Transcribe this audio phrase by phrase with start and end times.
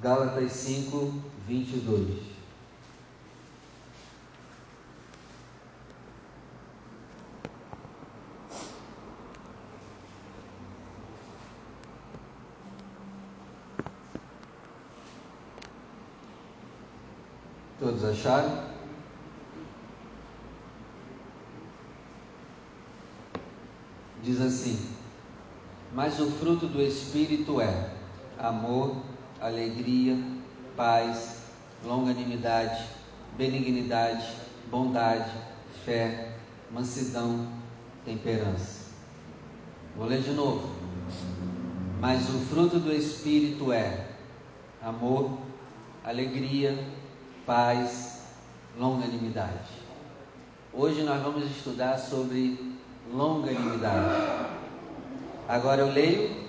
[0.00, 1.12] Gálatas 5,
[1.48, 2.38] 22.
[17.80, 18.68] Todos acharam?
[24.22, 24.78] Diz assim:
[25.92, 27.90] Mas o fruto do Espírito é
[28.38, 28.96] amor,
[29.40, 30.16] alegria,
[30.76, 31.38] paz,
[31.84, 32.84] longanimidade,
[33.36, 34.26] benignidade,
[34.70, 35.30] bondade,
[35.84, 36.32] fé,
[36.70, 37.48] mansidão,
[38.04, 38.88] temperança.
[39.96, 40.76] Vou ler de novo.
[42.00, 44.06] Mas o fruto do Espírito é
[44.82, 45.38] amor,
[46.04, 46.78] alegria,
[47.44, 48.22] paz,
[48.78, 49.78] longanimidade.
[50.72, 52.76] Hoje nós vamos estudar sobre
[53.12, 54.48] longanimidade.
[55.48, 56.47] Agora eu leio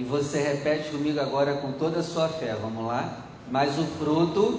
[0.00, 2.56] e você repete comigo agora com toda a sua fé.
[2.58, 3.18] Vamos lá?
[3.50, 4.58] Mas o fruto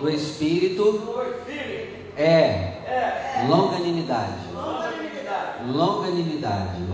[0.00, 1.04] do Espírito
[2.16, 4.32] é longanimidade.
[5.66, 6.86] Longanimidade.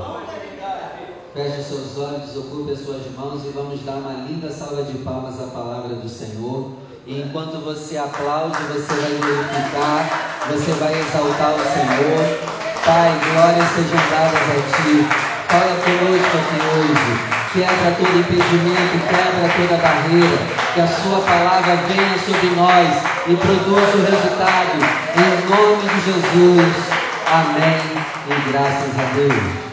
[1.32, 5.40] Feche seus olhos, ocupe as suas mãos e vamos dar uma linda salva de palmas
[5.40, 6.72] à palavra do Senhor.
[7.06, 12.54] E enquanto você aplaude, você vai glorificar, você vai exaltar o Senhor.
[12.84, 15.34] Pai, glórias sejam dadas a Ti.
[15.54, 16.23] Fala conosco
[16.54, 17.34] hoje.
[17.52, 20.38] Quebra todo impedimento, quebra toda barreira.
[20.74, 22.88] Que a Sua palavra venha sobre nós
[23.28, 24.78] e produza o resultado.
[25.16, 26.94] Em nome de Jesus.
[27.26, 28.04] Amém.
[28.26, 29.64] E graças a Deus.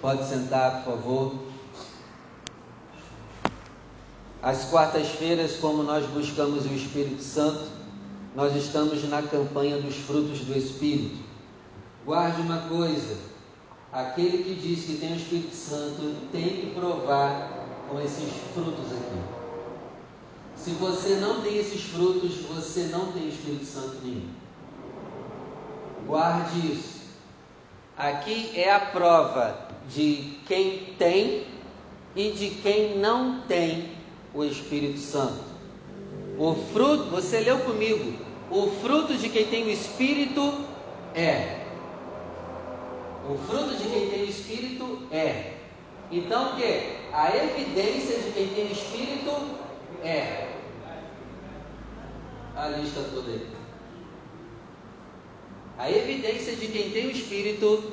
[0.00, 1.34] Pode sentar, por favor.
[4.42, 7.68] Às quartas-feiras, como nós buscamos o Espírito Santo,
[8.34, 11.16] nós estamos na campanha dos frutos do Espírito.
[12.04, 13.33] Guarde uma coisa
[13.94, 19.20] aquele que diz que tem o Espírito Santo tem que provar com esses frutos aqui.
[20.56, 24.28] Se você não tem esses frutos, você não tem Espírito Santo nenhum.
[26.06, 27.04] Guarde isso.
[27.96, 31.46] Aqui é a prova de quem tem
[32.16, 33.90] e de quem não tem
[34.34, 35.54] o Espírito Santo.
[36.36, 38.18] O fruto, você leu comigo,
[38.50, 40.64] o fruto de quem tem o Espírito
[41.14, 41.63] é
[43.28, 45.54] o fruto de quem tem o Espírito é.
[46.10, 46.96] Então o que?
[47.12, 49.30] A evidência de quem tem o Espírito
[50.02, 50.52] é.
[52.54, 53.48] A lista toda aí.
[55.78, 57.92] A evidência de quem tem o Espírito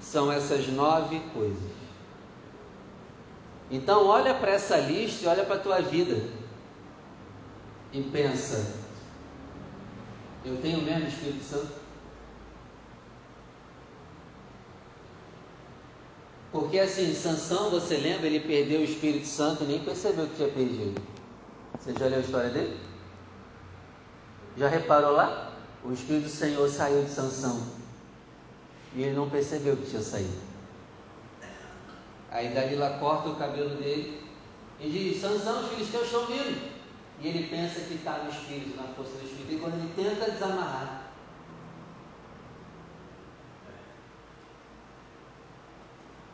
[0.00, 1.70] são essas nove coisas.
[3.70, 6.28] Então olha para essa lista e olha para a tua vida.
[7.92, 8.76] E pensa,
[10.44, 11.79] eu tenho mesmo Espírito Santo?
[16.52, 20.48] Porque assim, Sansão, você lembra, ele perdeu o Espírito Santo e nem percebeu que tinha
[20.48, 21.00] perdido.
[21.78, 22.76] Você já leu a história dele?
[24.56, 25.52] Já reparou lá?
[25.84, 27.62] O Espírito do Senhor saiu de Sansão.
[28.94, 30.50] E ele não percebeu que tinha saído.
[32.30, 34.20] Aí Dalila corta o cabelo dele
[34.80, 36.70] e diz, Sansão, os filisteus estão vindo.
[37.20, 39.52] E ele pensa que está no Espírito, na força do Espírito.
[39.52, 41.09] E quando ele tenta desamarrar,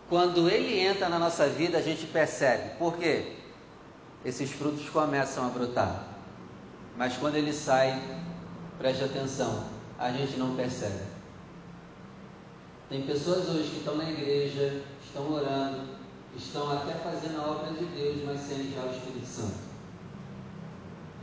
[0.09, 2.77] Quando ele entra na nossa vida, a gente percebe.
[2.79, 3.33] Por quê?
[4.25, 6.05] Esses frutos começam a brotar.
[6.97, 8.01] Mas quando ele sai,
[8.79, 9.65] preste atenção,
[9.99, 11.01] a gente não percebe.
[12.89, 15.81] Tem pessoas hoje que estão na igreja, estão orando,
[16.37, 19.67] estão até fazendo a obra de Deus, mas sem já o Espírito Santo.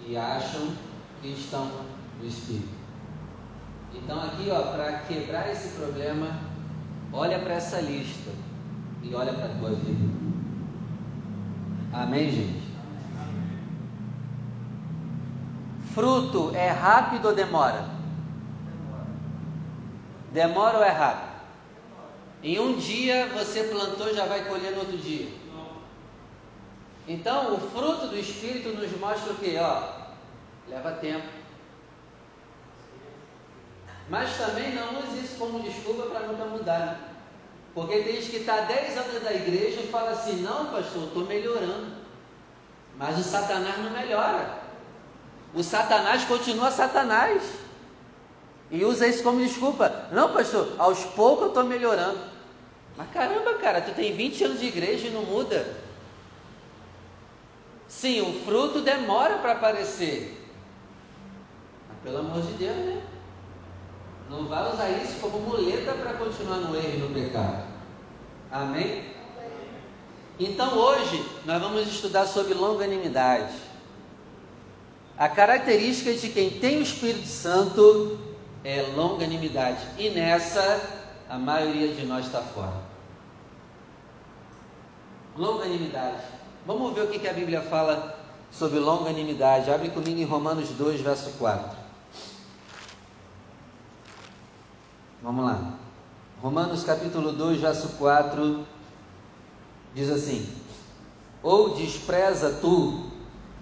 [0.06, 0.74] E acham
[1.22, 1.72] que estão
[2.20, 2.84] no Espírito.
[3.94, 6.38] Então aqui, ó, para quebrar esse problema,
[7.14, 8.32] olha para essa lista
[9.04, 10.14] e olha para a tua vida.
[11.92, 12.64] Amém, gente?
[15.94, 17.86] Fruto é rápido ou demora?
[20.32, 21.34] Demora ou é rápido?
[22.42, 25.28] Em um dia você plantou já vai colher no outro dia.
[27.08, 29.58] Então, o fruto do Espírito nos mostra o que?
[29.58, 29.84] Ó,
[30.70, 31.28] leva tempo.
[34.10, 36.80] Mas também não use isso como desculpa para nunca mudar.
[36.80, 37.13] Né?
[37.74, 41.26] Porque tem gente que está 10 anos da igreja e fala assim: não, pastor, estou
[41.26, 42.04] melhorando.
[42.98, 44.60] Mas o Satanás não melhora.
[45.54, 47.42] O Satanás continua Satanás.
[48.70, 50.08] E usa isso como desculpa.
[50.12, 52.20] Não, pastor, aos poucos eu estou melhorando.
[52.96, 55.82] Mas caramba, cara, tu tem 20 anos de igreja e não muda.
[57.88, 60.40] Sim, o fruto demora para aparecer.
[61.90, 63.02] Mas pelo amor de Deus, né?
[64.30, 67.64] Não vai usar isso como muleta para continuar no erro e no pecado.
[68.52, 69.14] Amém?
[70.40, 73.54] Então hoje nós vamos estudar sobre longanimidade.
[75.18, 78.20] A característica de quem tem o Espírito Santo
[78.64, 79.86] é longanimidade.
[79.98, 80.82] E nessa,
[81.30, 82.82] a maioria de nós está fora.
[85.38, 86.24] Longanimidade.
[86.66, 88.18] Vamos ver o que a Bíblia fala
[88.52, 89.70] sobre longanimidade.
[89.70, 91.83] Abre comigo em Romanos 2, verso 4.
[95.24, 95.80] Vamos lá.
[96.42, 98.68] Romanos capítulo 2, verso 4
[99.96, 100.46] diz assim:
[101.42, 103.06] Ou despreza tu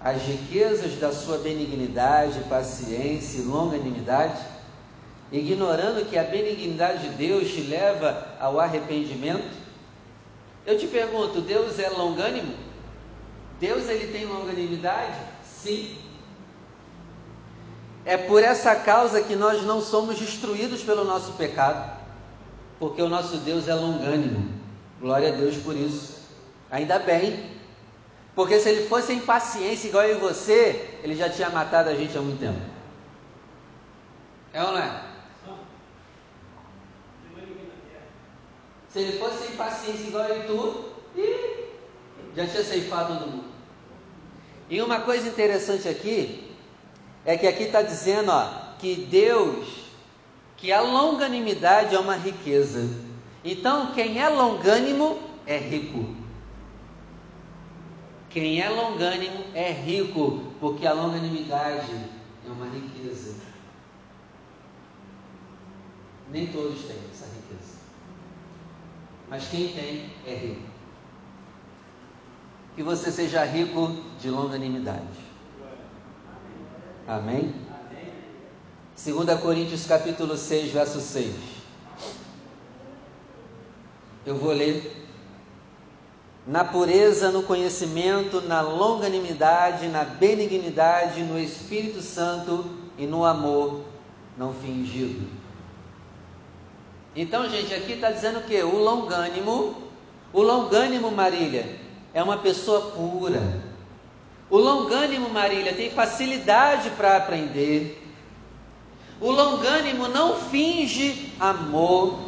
[0.00, 4.44] as riquezas da sua benignidade, paciência e longanimidade,
[5.30, 9.56] ignorando que a benignidade de Deus te leva ao arrependimento?
[10.66, 12.56] Eu te pergunto, Deus é longânimo?
[13.60, 15.16] Deus ele tem longanimidade?
[15.44, 15.96] Sim.
[18.04, 21.98] É por essa causa que nós não somos destruídos pelo nosso pecado,
[22.78, 24.60] porque o nosso Deus é longânimo.
[25.00, 26.20] Glória a Deus por isso.
[26.70, 27.50] Ainda bem,
[28.34, 32.16] porque se ele fosse impaciência igual eu e você, ele já tinha matado a gente
[32.16, 32.60] há muito tempo.
[34.52, 35.02] É ou não é?
[38.88, 40.92] Se ele fosse impaciência igual eu e tu,
[42.36, 43.44] já tinha ceifado todo mundo.
[44.68, 46.51] E uma coisa interessante aqui,
[47.24, 49.84] é que aqui está dizendo ó, que Deus,
[50.56, 52.88] que a longanimidade é uma riqueza.
[53.44, 56.16] Então, quem é longânimo é rico.
[58.30, 61.92] Quem é longânimo é rico, porque a longanimidade
[62.46, 63.36] é uma riqueza.
[66.30, 67.78] Nem todos têm essa riqueza.
[69.28, 70.72] Mas quem tem é rico.
[72.74, 75.21] Que você seja rico de longanimidade.
[77.06, 77.52] Amém?
[79.04, 81.34] 2 Coríntios capítulo 6, verso 6.
[84.24, 85.02] Eu vou ler
[86.46, 92.64] na pureza, no conhecimento, na longanimidade, na benignidade, no Espírito Santo
[92.96, 93.82] e no amor
[94.36, 95.28] não fingido.
[97.14, 99.76] Então, gente, aqui está dizendo que o longânimo,
[100.32, 101.78] o longânimo, Marília,
[102.14, 103.71] é uma pessoa pura.
[104.52, 108.06] O longânimo, Marília, tem facilidade para aprender.
[109.18, 112.18] O longânimo não finge amor,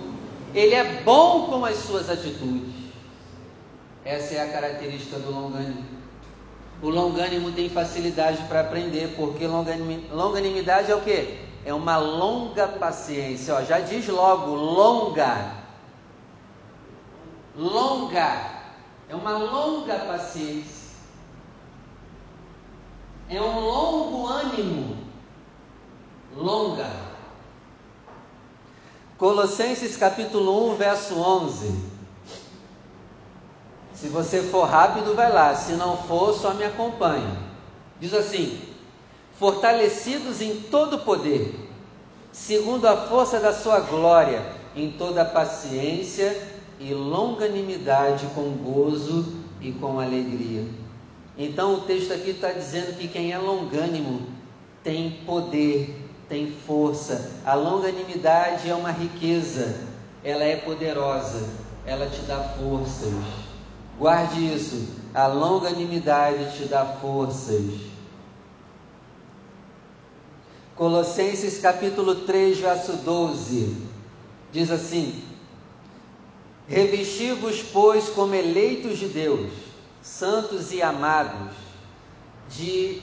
[0.55, 2.73] ele é bom com as suas atitudes.
[4.03, 5.85] Essa é a característica do longânimo.
[6.81, 11.39] O longânimo tem facilidade para aprender, porque longanimidade é o que?
[11.63, 13.55] É uma longa paciência.
[13.55, 15.53] Ó, já diz logo, longa.
[17.55, 18.63] Longa.
[19.11, 20.84] É uma longa paciência.
[23.29, 24.97] É um longo ânimo.
[26.37, 26.91] Longa.
[29.17, 31.95] Colossenses capítulo 1, verso 11.
[33.95, 35.55] Se você for rápido, vai lá.
[35.55, 37.27] Se não for, só me acompanhe.
[37.99, 38.61] Diz assim:
[39.39, 41.71] Fortalecidos em todo poder,
[42.33, 44.45] segundo a força da sua glória,
[44.77, 46.37] em toda paciência
[46.79, 49.25] e longanimidade, com gozo
[49.61, 50.84] e com alegria.
[51.37, 54.23] Então o texto aqui está dizendo que quem é longânimo
[54.85, 55.97] tem poder,
[56.29, 57.33] tem força.
[57.45, 59.81] A longanimidade é uma riqueza,
[60.23, 61.49] ela é poderosa,
[61.85, 63.13] ela te dá forças.
[63.99, 64.89] Guarde isso.
[65.13, 67.65] A longanimidade te dá forças.
[70.77, 73.77] Colossenses capítulo 3, verso 12.
[74.53, 75.23] Diz assim:
[76.67, 79.53] Revesti-vos, pois, como eleitos de Deus,
[80.05, 81.57] santos e amados,
[82.49, 83.03] de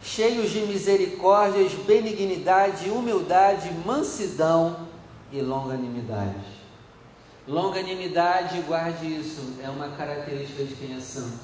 [0.00, 4.86] cheios de misericórdias, benignidade, humildade, mansidão
[5.32, 6.56] e longanimidade
[7.48, 11.38] Longanimidade, guarde isso, é uma característica de quem é santo.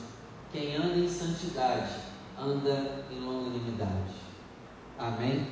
[0.51, 1.95] Quem anda em santidade,
[2.37, 4.15] anda em longanimidade.
[4.99, 5.47] Amém?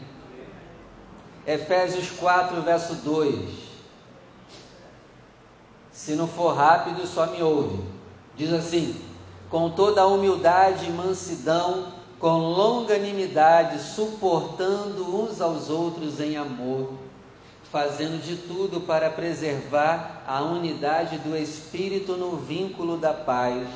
[1.47, 3.71] Efésios 4, verso 2.
[5.93, 7.85] Se não for rápido, só me ouve.
[8.37, 9.01] Diz assim:
[9.51, 11.89] com toda a humildade e mansidão,
[12.19, 16.91] com longanimidade, suportando uns aos outros em amor
[17.71, 23.69] fazendo de tudo para preservar a unidade do Espírito no vínculo da paz.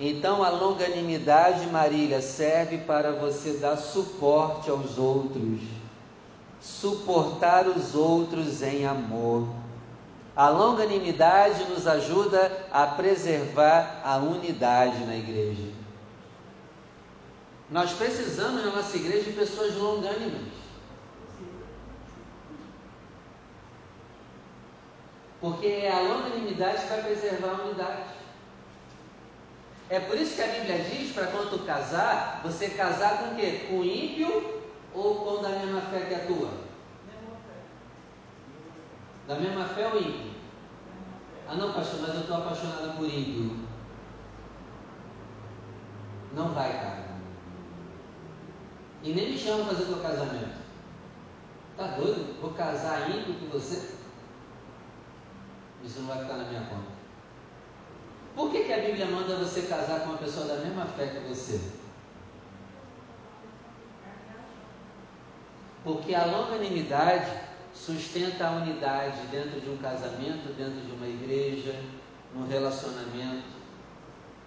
[0.00, 5.60] Então a longanimidade, Marília, serve para você dar suporte aos outros,
[6.60, 9.46] suportar os outros em amor.
[10.38, 15.72] A longanimidade nos ajuda a preservar a unidade na igreja.
[17.68, 20.52] Nós precisamos na nossa igreja de pessoas longânimas.
[25.40, 28.10] Porque é a longanimidade que vai preservar a unidade.
[29.90, 33.66] É por isso que a Bíblia diz para quando casar, você casar com o quê?
[33.68, 34.62] Com ímpio
[34.94, 36.67] ou com da mesma fé que a tua?
[39.28, 40.32] Da mesma fé ou ímpio?
[41.46, 43.58] Ah não, pastor, mas eu estou apaixonada por ímpio.
[46.32, 47.08] Não vai, cara.
[49.02, 50.58] E nem me chama fazer teu casamento.
[51.76, 52.40] Tá doido?
[52.40, 53.96] Vou casar ímpio com você?
[55.84, 56.98] Isso não vai ficar na minha conta.
[58.34, 61.28] Por que, que a Bíblia manda você casar com uma pessoa da mesma fé que
[61.28, 61.60] você?
[65.84, 67.47] Porque a longanimidade
[67.84, 71.74] sustenta a unidade dentro de um casamento, dentro de uma igreja,
[72.34, 73.58] num relacionamento.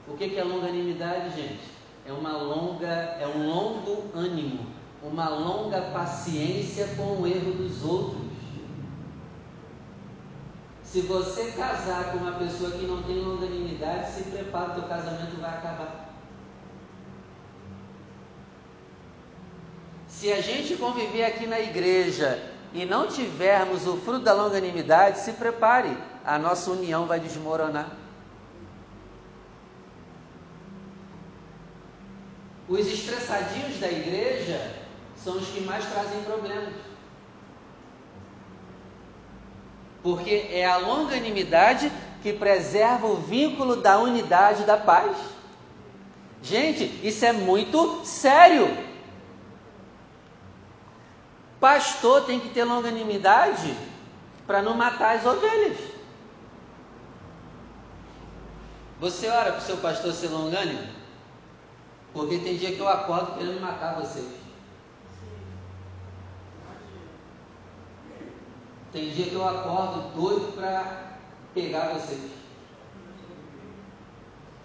[0.08, 1.72] O que, é longanimidade, gente?
[2.06, 4.68] É uma longa, é um longo ânimo,
[5.02, 8.22] uma longa paciência com o erro dos outros.
[10.84, 15.50] Se você casar com uma pessoa que não tem longanimidade, se prepara, teu casamento vai
[15.50, 16.10] acabar.
[20.08, 25.34] Se a gente conviver aqui na igreja e não tivermos o fruto da longanimidade, se
[25.34, 27.92] prepare, a nossa união vai desmoronar.
[32.68, 34.76] Os estressadinhos da igreja
[35.18, 36.74] são os que mais trazem problemas.
[40.04, 45.16] porque é a longanimidade que preserva o vínculo da unidade da paz.
[46.42, 48.68] Gente, isso é muito sério.
[51.62, 53.78] Pastor tem que ter longanimidade
[54.48, 55.78] para não matar as ovelhas.
[59.00, 60.88] Você ora para o seu pastor ser longânimo?
[62.14, 64.28] Porque tem dia que eu acordo querendo matar vocês.
[68.92, 71.20] Tem dia que eu acordo doido para
[71.54, 72.32] pegar vocês.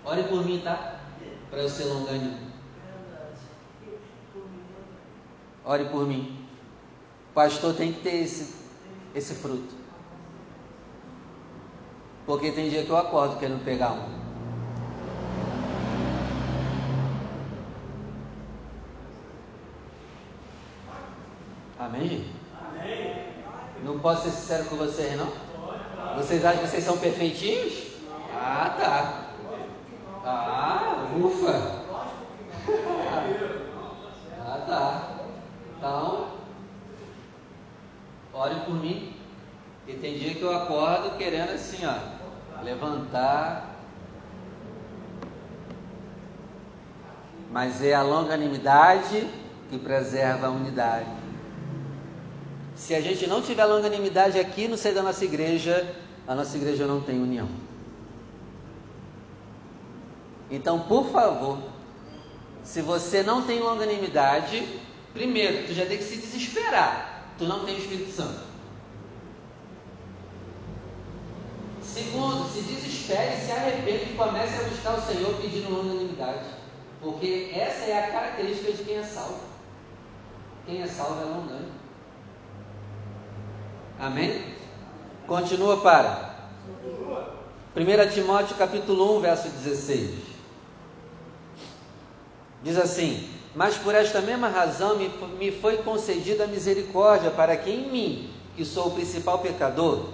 [0.03, 0.99] Ore por mim, tá?
[1.51, 2.39] Para eu ser longânimo.
[5.63, 6.36] Ore por mim.
[7.37, 8.55] Pastor tem que ter esse,
[9.15, 9.75] esse fruto.
[12.25, 14.09] Porque tem dia que eu acordo querendo pegar um.
[21.79, 22.25] Amém?
[23.85, 25.31] Não posso ser sincero com vocês, não?
[26.17, 27.89] Vocês acham que vocês são perfeitinhos?
[28.33, 29.27] Ah, tá.
[30.25, 31.85] Ah, ufa.
[34.49, 35.17] Ah, tá.
[35.77, 36.36] Então,
[38.37, 39.13] ore por mim.
[39.89, 43.75] E tem dia que eu acordo querendo assim, ó, levantar.
[47.51, 49.27] Mas é a longanimidade
[49.71, 51.09] que preserva a unidade.
[52.75, 55.95] Se a gente não tiver longanimidade aqui no seio da nossa igreja,
[56.27, 57.49] a nossa igreja não tem união.
[60.51, 61.59] Então, por favor,
[62.63, 64.67] se você não tem longanimidade,
[65.15, 67.16] primeiro, tu já tem que se desesperar.
[67.39, 68.41] Tu não tem Espírito Santo.
[71.83, 76.47] Segundo, se desespere, se arrepende e comece a buscar o Senhor pedindo longanimidade.
[77.01, 79.41] Porque essa é a característica de quem é salvo.
[80.67, 81.73] Quem é salvo é longânimo.
[83.99, 84.55] Amém?
[85.27, 86.37] Continua para
[87.77, 90.11] 1 Timóteo capítulo 1, verso 16.
[92.63, 97.71] Diz assim: Mas por esta mesma razão me, me foi concedida a misericórdia, para que
[97.71, 100.11] em mim, que sou o principal pecador,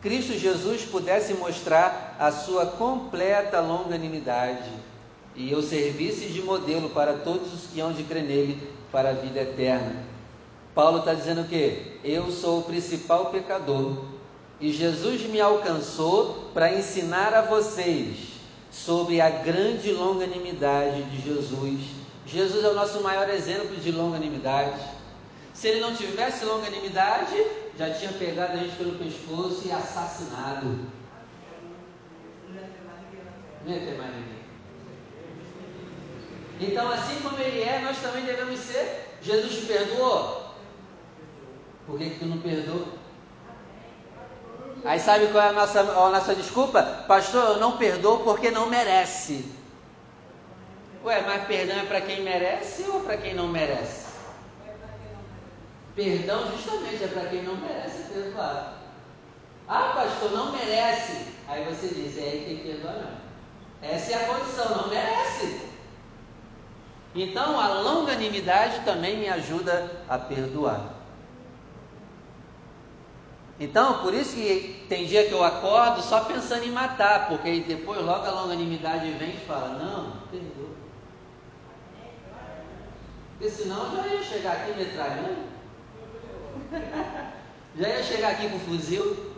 [0.00, 4.70] Cristo Jesus pudesse mostrar a sua completa longanimidade
[5.34, 9.12] e eu servisse de modelo para todos os que hão de crer nele para a
[9.12, 10.02] vida eterna.
[10.74, 14.04] Paulo está dizendo que eu sou o principal pecador
[14.58, 18.16] e Jesus me alcançou para ensinar a vocês
[18.70, 21.95] sobre a grande longanimidade de Jesus.
[22.26, 24.80] Jesus é o nosso maior exemplo de longanimidade.
[25.54, 27.34] Se ele não tivesse longanimidade,
[27.78, 30.80] já tinha pegado a gente pelo pescoço e assassinado.
[33.64, 34.36] Não ia ter mais ninguém.
[36.60, 39.18] Então, assim como ele é, nós também devemos ser.
[39.22, 40.54] Jesus te perdoou?
[41.86, 42.86] Por que, que tu não perdoa?
[44.84, 46.82] Aí sabe qual é a nossa, a nossa desculpa?
[47.06, 49.44] Pastor, eu não perdoo porque não merece.
[51.06, 54.06] Ué, mas perdão é para quem merece ou para quem não merece?
[55.94, 58.74] Perdão justamente é para quem não merece perdoar.
[59.68, 61.28] Ah, pastor, não merece.
[61.46, 63.88] Aí você diz, é aí que perdoa não.
[63.88, 65.60] Essa é a condição, não merece.
[67.14, 70.92] Então a longanimidade também me ajuda a perdoar.
[73.60, 78.04] Então, por isso que tem dia que eu acordo só pensando em matar, porque depois
[78.04, 80.75] logo a longanimidade vem e fala, não, perdoa.
[83.38, 85.44] Porque senão já ia chegar aqui metralhando.
[87.78, 89.36] já ia chegar aqui com fuzil.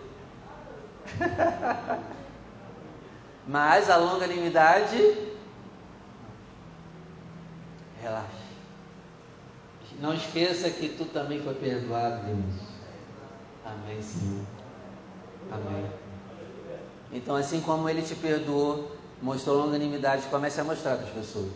[3.46, 5.16] Mas a longanimidade,
[8.00, 8.48] relaxa.
[10.00, 12.60] Não esqueça que tu também foi perdoado, Deus.
[13.64, 14.44] Amém, Senhor.
[15.50, 15.90] Amém.
[17.10, 21.50] Então, assim como Ele te perdoou, mostrou longanimidade, comece a mostrar para as pessoas.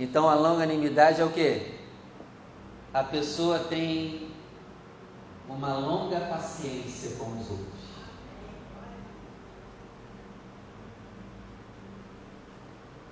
[0.00, 1.74] Então, a longanimidade é o que?
[2.92, 4.30] A pessoa tem
[5.46, 7.80] uma longa paciência com os outros.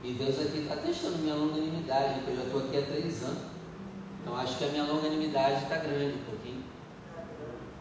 [0.02, 3.42] E Deus aqui está testando minha longanimidade, porque eu já estou aqui há três anos.
[4.23, 6.64] Então acho que a minha longanimidade está grande um pouquinho.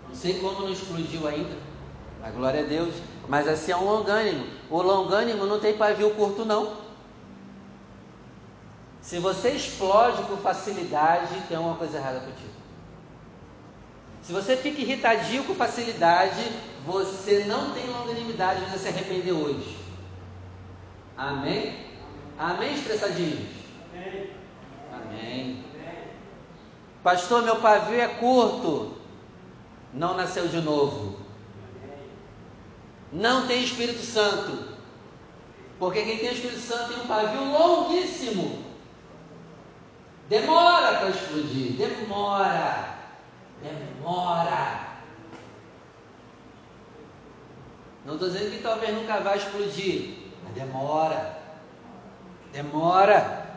[0.10, 1.56] Não sei como não explodiu ainda.
[2.22, 2.94] A glória a Deus.
[3.30, 4.46] Mas assim é um longânimo.
[4.70, 6.87] O longânimo não tem pavio curto, não.
[9.08, 12.52] Se você explode com facilidade, tem alguma coisa errada contigo.
[14.22, 16.44] Se você fica irritadinho com facilidade,
[16.86, 19.78] você não tem longanimidade, você se arrepender hoje.
[21.16, 21.86] Amém?
[22.38, 23.48] Amém, estressadinhos?
[23.94, 24.30] Amém.
[24.92, 25.64] Amém.
[27.02, 28.98] Pastor, meu pavio é curto.
[29.94, 31.18] Não nasceu de novo.
[33.14, 34.76] Não tem Espírito Santo.
[35.80, 38.67] Porque quem tem Espírito Santo tem um pavio longuíssimo.
[40.30, 41.74] Demora para explodir.
[41.74, 42.98] Demora.
[43.62, 44.88] Demora.
[48.06, 50.18] Não estou dizendo que talvez nunca vai explodir.
[50.44, 51.38] Mas demora.
[52.52, 53.48] Demora.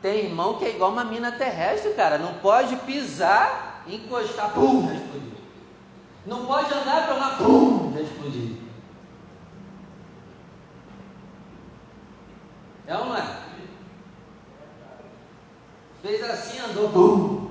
[0.00, 2.18] Tem irmão que é igual uma mina terrestre, cara.
[2.18, 5.32] Não pode pisar, encostar, pum, já explodiu.
[6.26, 8.56] Não pode andar para lá, pum, já explodiu.
[12.86, 13.45] É ou não é?
[16.02, 17.50] Fez assim, andou, bum.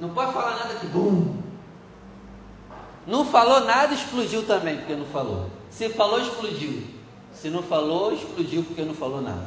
[0.00, 1.42] Não pode falar nada que bum.
[3.06, 5.50] Não falou nada, explodiu também, porque não falou.
[5.70, 6.82] Se falou, explodiu.
[7.32, 9.46] Se não falou, explodiu porque não falou nada.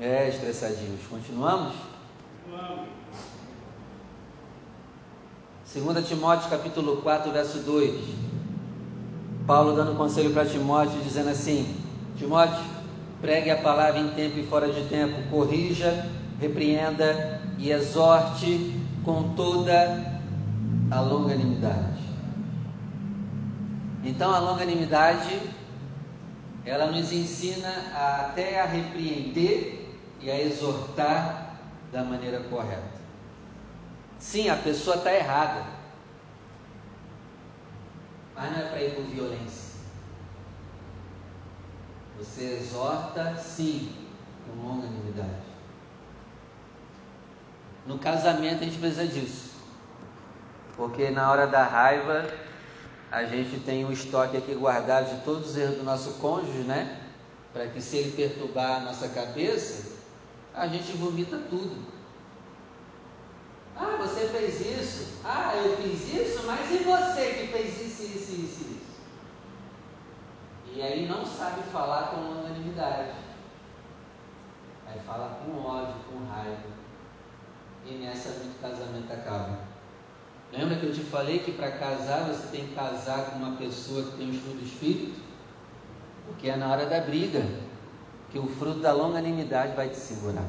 [0.00, 1.00] É, estressadinhos.
[1.08, 1.74] Continuamos?
[2.50, 2.86] Vamos.
[5.74, 8.14] 2 Timóteo capítulo 4, verso 2.
[9.46, 11.85] Paulo dando conselho para Timóteo, dizendo assim:
[12.16, 12.64] Timóteo,
[13.20, 16.08] pregue a palavra em tempo e fora de tempo, corrija,
[16.40, 18.74] repreenda e exorte
[19.04, 20.20] com toda
[20.90, 22.00] a longanimidade.
[24.02, 25.40] Então a longanimidade
[26.64, 31.58] ela nos ensina a, até a repreender e a exortar
[31.92, 32.96] da maneira correta.
[34.18, 35.64] Sim, a pessoa está errada,
[38.34, 39.65] mas não é para ir por violência.
[42.18, 43.92] Você exorta, sim,
[44.46, 45.46] com longanimidade.
[47.86, 49.50] No casamento a gente precisa disso,
[50.76, 52.26] porque na hora da raiva
[53.12, 57.00] a gente tem um estoque aqui guardado de todos os erros do nosso cônjuge, né?
[57.52, 59.92] Para que se ele perturbar a nossa cabeça,
[60.52, 61.76] a gente vomita tudo.
[63.76, 65.20] Ah, você fez isso.
[65.22, 68.65] Ah, eu fiz isso, mas e você que fez isso, isso, isso, isso?
[70.76, 73.12] E aí não sabe falar com unanimidade.
[74.86, 76.68] Aí fala com ódio, com raiva.
[77.86, 79.58] E nessa muito casamento acaba.
[80.52, 84.02] Lembra que eu te falei que para casar você tem que casar com uma pessoa
[84.04, 85.18] que tem o fruto do Espírito?
[86.26, 87.42] Porque é na hora da briga
[88.30, 90.44] que o fruto da longanimidade vai te segurar.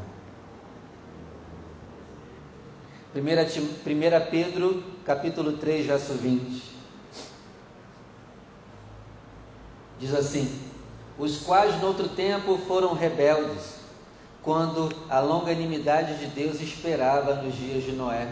[3.16, 6.77] 1 Pedro capítulo 3, verso 20.
[10.00, 10.62] Diz assim:
[11.18, 13.76] Os quais no outro tempo foram rebeldes,
[14.44, 18.32] quando a longanimidade de Deus esperava nos dias de Noé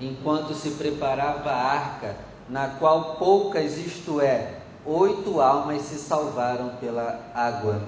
[0.00, 2.16] enquanto se preparava a arca,
[2.48, 7.80] na qual poucas, isto é, oito almas se salvaram pela água.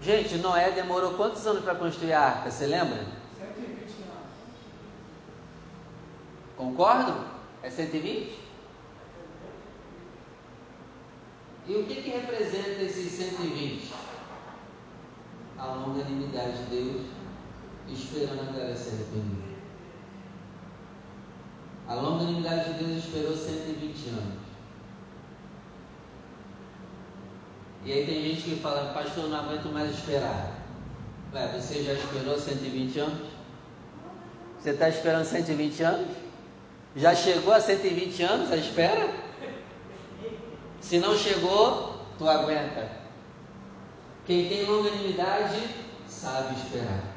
[0.00, 2.50] Gente, Noé demorou quantos anos para construir a arca?
[2.50, 3.06] Você lembra?
[3.38, 4.32] 120 anos.
[6.56, 7.24] Concordo?
[7.62, 8.41] É 120?
[11.66, 13.92] E o que, que representa esses 120?
[15.58, 17.06] A longanimidade de Deus
[17.88, 19.52] esperando a galera se arrepender.
[21.86, 24.42] A longanimidade de Deus esperou 120 anos.
[27.84, 30.52] E aí tem gente que fala, pastor, não aguento mais esperar.
[31.32, 33.28] Ué, você já esperou 120 anos?
[34.58, 36.16] Você está esperando 120 anos?
[36.94, 39.21] Já chegou a 120 anos a espera?
[40.82, 42.90] Se não chegou, tu aguenta.
[44.26, 45.60] Quem tem longanimidade
[46.08, 47.14] sabe esperar.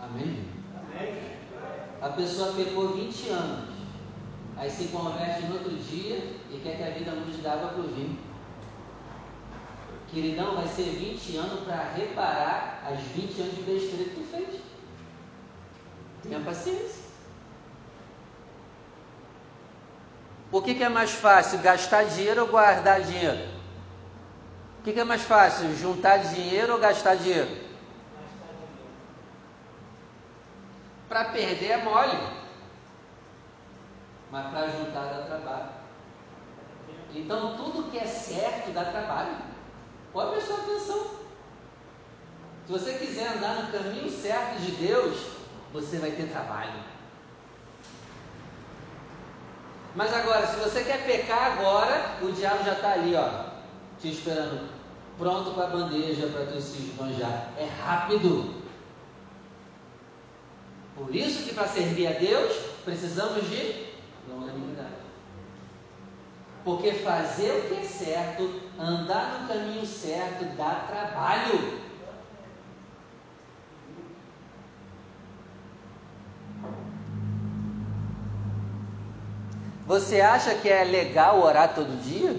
[0.00, 0.44] Amém?
[0.76, 1.38] Amém?
[2.00, 3.74] A pessoa pecou 20 anos,
[4.56, 6.16] aí se converte no outro dia
[6.50, 8.18] e quer que a vida mude da água para o vinho.
[10.10, 14.60] Queridão, vai ser 20 anos para reparar as 20 anos de besteira que tu fez.
[16.22, 17.07] Tenha paciência.
[20.50, 23.48] O que, que é mais fácil, gastar dinheiro ou guardar dinheiro?
[24.80, 27.68] O que, que é mais fácil, juntar dinheiro ou gastar dinheiro?
[31.08, 32.18] Para perder é mole,
[34.30, 35.68] mas para juntar dá trabalho.
[37.14, 39.36] Então tudo que é certo dá trabalho.
[40.12, 41.18] Pode prestar atenção.
[42.66, 45.26] Se você quiser andar no caminho certo de Deus,
[45.72, 46.97] você vai ter trabalho.
[49.94, 53.28] Mas agora, se você quer pecar agora, o diabo já está ali, ó,
[54.00, 54.68] te esperando,
[55.18, 57.48] pronto com a bandeja para tu se esbanjar.
[57.56, 58.54] É rápido.
[60.96, 62.52] Por isso que para servir a Deus
[62.84, 63.86] precisamos de
[64.28, 64.88] longanimidade.
[66.64, 71.87] Porque fazer o que é certo, andar no caminho certo, dá trabalho.
[79.88, 82.38] Você acha que é legal orar todo dia?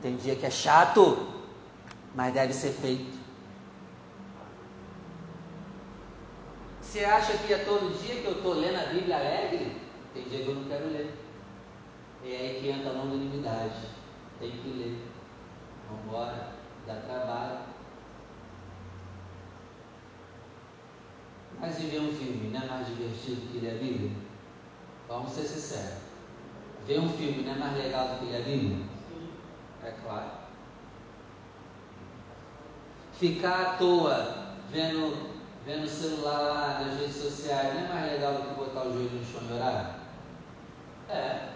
[0.00, 1.26] Tem dia que é chato,
[2.14, 3.18] mas deve ser feito.
[6.80, 9.76] Você acha que é todo dia que eu estou lendo a Bíblia alegre?
[10.14, 11.12] Tem dia que eu não quero ler.
[12.24, 13.88] É aí que entra a longanimidade.
[14.38, 14.98] Tem que ler.
[15.88, 16.50] Vamos embora.
[16.86, 17.58] Dá trabalho.
[21.58, 24.10] Mas e ver um filme não é mais divertido que ler a Bíblia?
[25.08, 26.11] Vamos ser sinceros.
[26.86, 28.86] Ver um filme não é mais legal do que a Bíblia?
[29.84, 30.30] É claro.
[33.12, 35.32] Ficar à toa vendo
[35.64, 38.92] vendo o celular lá nas redes sociais, não é mais legal do que botar o
[38.92, 40.00] joelho no chão e orar?
[41.08, 41.48] É.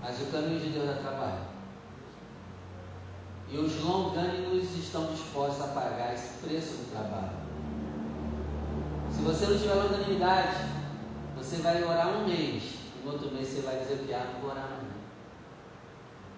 [0.00, 1.52] Mas o caminho de Deus dá trabalho.
[3.48, 7.42] E os longânimos estão dispostos a pagar esse preço do trabalho.
[9.12, 10.56] Se você não tiver longanimidade,
[11.42, 12.62] você vai orar um mês.
[13.04, 14.82] No outro mês você vai dizer que ah, não vou orar mais.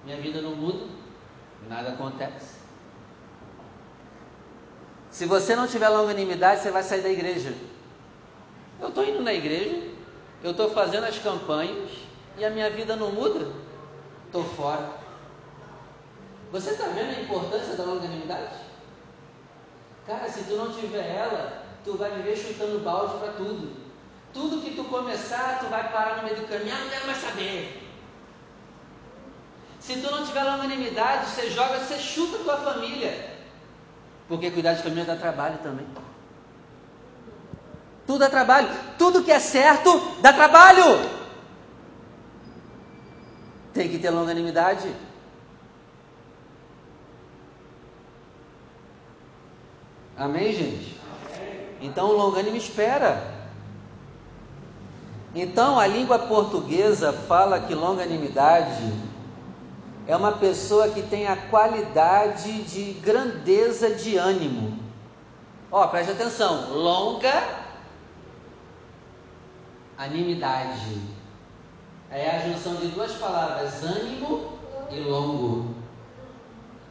[0.05, 0.87] Minha vida não muda,
[1.69, 2.55] nada acontece.
[5.11, 7.55] Se você não tiver longanimidade, você vai sair da igreja.
[8.81, 9.91] Eu estou indo na igreja,
[10.43, 11.91] eu estou fazendo as campanhas
[12.37, 13.47] e a minha vida não muda.
[14.27, 14.91] Estou fora.
[16.51, 18.57] Você está vendo a importância da longanimidade?
[20.07, 23.84] Cara, se tu não tiver ela, tu vai viver chutando balde para tudo.
[24.35, 27.19] Tudo que tu começar, tu vai parar no meio do caminho, ah, não quero mais
[27.19, 27.81] saber.
[29.79, 33.33] Se tu não tiver longanimidade, você joga, você chuta a tua família.
[34.27, 35.87] Porque cuidar de família dá trabalho também.
[38.07, 38.69] Tudo dá trabalho.
[38.99, 41.09] Tudo que é certo dá trabalho.
[43.73, 44.93] Tem que ter longanimidade.
[50.17, 51.01] Amém, gente?
[51.81, 53.34] Então, o longânimo espera.
[55.35, 58.93] Então, a língua portuguesa fala que longanimidade
[60.07, 64.79] é uma pessoa que tem a qualidade de grandeza de ânimo.
[65.73, 67.65] Ó, preste atenção, longa
[69.99, 71.01] animidade.
[72.11, 74.53] É a junção de duas palavras, ânimo
[74.89, 75.75] e longo.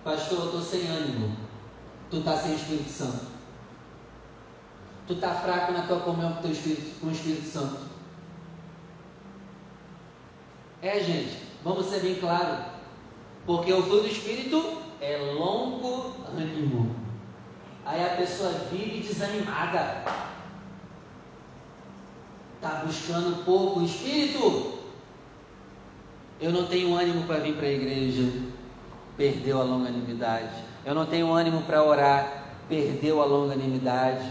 [0.04, 1.38] Pastor, eu estou sem ânimo.
[2.10, 3.26] Tu está sem Espírito Santo.
[5.08, 7.93] Tu está fraco na tua comunhão com o Espírito Santo.
[10.84, 12.66] É, gente, vamos ser bem claros.
[13.46, 16.94] Porque o fruto do Espírito é longo ânimo.
[17.86, 20.04] Aí a pessoa vive desanimada.
[22.56, 24.80] Está buscando pouco Espírito.
[26.42, 28.30] Eu não tenho ânimo para vir para a igreja.
[29.16, 30.66] Perdeu a longanimidade.
[30.86, 32.58] Eu não tenho ânimo para orar.
[32.68, 34.30] Perdeu a longanimidade.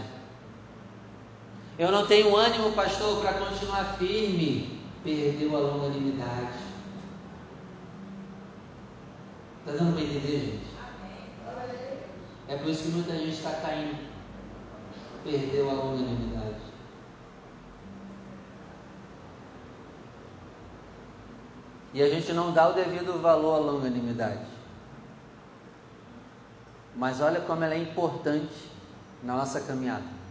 [1.79, 4.82] Eu não tenho ânimo, pastor, para continuar firme.
[5.03, 6.59] Perdeu a longanimidade.
[9.59, 10.73] Está dando para entender, gente?
[12.47, 13.97] É por isso que muita gente está caindo.
[15.23, 16.61] Perdeu a longanimidade.
[21.93, 24.45] E a gente não dá o devido valor à longanimidade.
[26.95, 28.71] Mas olha como ela é importante
[29.21, 30.22] na nossa caminhada.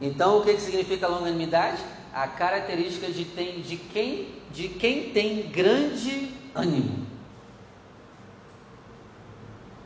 [0.00, 1.82] Então, o que, que significa longanimidade?
[2.12, 7.06] A característica de, tem, de, quem, de quem tem grande ânimo.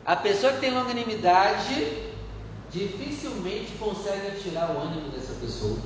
[0.05, 2.11] A pessoa que tem longanimidade
[2.71, 5.77] dificilmente consegue tirar o ânimo dessa pessoa.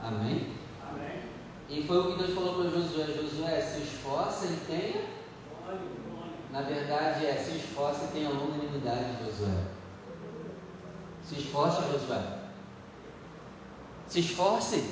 [0.00, 0.46] Amém?
[0.90, 1.20] Amém.
[1.68, 5.04] E foi o que Deus falou para Josué: Josué, se esforça e tenha.
[6.50, 9.64] Na verdade, é se esforça e tenha longanimidade, Josué.
[11.28, 12.22] Se esforce, Josué.
[14.08, 14.84] Se esforce.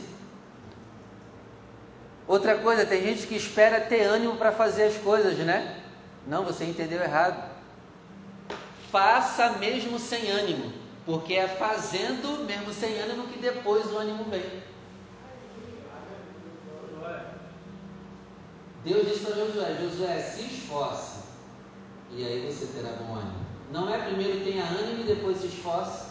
[2.27, 5.83] Outra coisa, tem gente que espera ter ânimo para fazer as coisas, né?
[6.27, 7.51] Não, você entendeu errado.
[8.91, 10.73] Faça mesmo sem ânimo,
[11.05, 14.63] porque é fazendo mesmo sem ânimo que depois o ânimo vem.
[18.85, 21.21] Deus disse para Josué: Josué, se esforce,
[22.13, 23.47] e aí você terá bom ânimo.
[23.73, 26.10] Não é primeiro tenha ânimo e depois se esforce.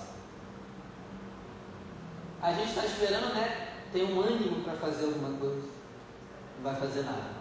[2.41, 3.67] A gente está esperando, né?
[3.91, 5.67] Ter um ânimo para fazer alguma coisa.
[6.57, 7.39] Não vai fazer nada.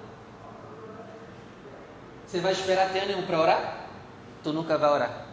[2.27, 3.87] Você vai esperar ter ânimo para orar?
[4.43, 5.27] Tu nunca vai orar.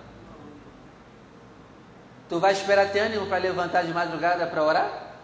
[2.29, 5.15] Tu vai esperar ter ânimo para levantar de madrugada para orar?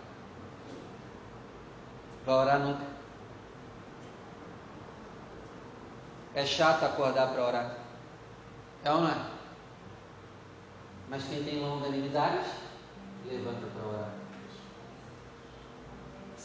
[2.26, 2.92] Vai orar nunca.
[6.34, 7.76] É chato acordar para orar.
[8.84, 9.32] É ou não é?
[11.10, 12.46] Mas quem tem longanimidade,
[13.26, 14.21] levanta para orar.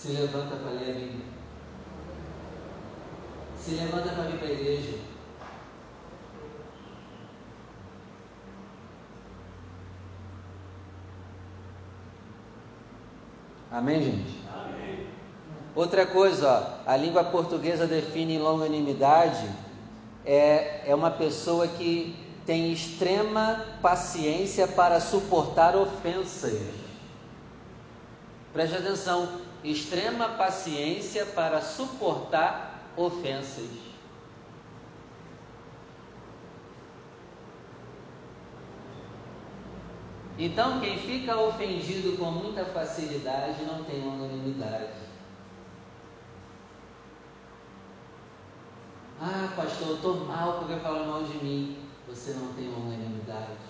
[0.06, 1.24] Se levanta para ler a Bíblia.
[3.58, 4.98] Se levanta para vir para a igreja.
[13.68, 14.44] Amém, gente?
[14.54, 15.08] Amém.
[15.74, 19.50] Outra coisa, ó, a língua portuguesa define longanimidade
[20.24, 22.14] é, é uma pessoa que
[22.46, 26.62] tem extrema paciência para suportar ofensas.
[28.52, 33.70] Preste atenção, extrema paciência para suportar ofensas.
[40.38, 45.06] Então, quem fica ofendido com muita facilidade não tem longanimidade.
[49.18, 51.78] Ah, pastor, eu estou mal porque falam mal de mim.
[52.06, 53.65] Você não tem longanimidade.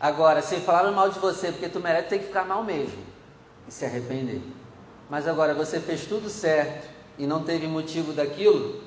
[0.00, 2.98] Agora, se falaram mal de você porque tu merece, tem que ficar mal mesmo
[3.66, 4.40] e se arrepender.
[5.10, 8.82] Mas agora, você fez tudo certo e não teve motivo daquilo,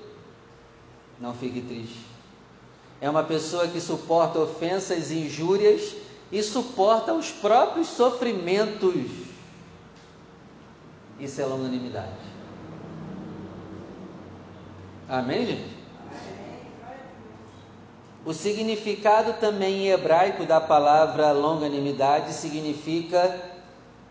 [1.20, 2.12] não fique triste
[3.02, 5.96] é uma pessoa que suporta ofensas e injúrias
[6.32, 9.10] e suporta os próprios sofrimentos.
[11.20, 12.32] Isso é longanimidade.
[15.10, 15.81] Amém, gente?
[18.24, 23.40] O significado também em hebraico da palavra longanimidade significa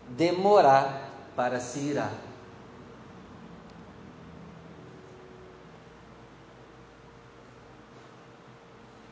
[0.09, 2.11] demorar para se irar.